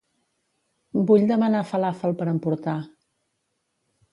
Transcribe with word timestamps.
Vull 1.11 1.27
demanar 1.31 1.61
falàfel 1.73 2.17
per 2.23 2.29
emportar. 2.35 2.77